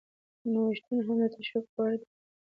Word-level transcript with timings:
نوښتونه 0.51 1.01
هم 1.05 1.17
د 1.21 1.23
تشویق 1.35 1.65
وړ 1.75 1.91
دي. 1.99 2.07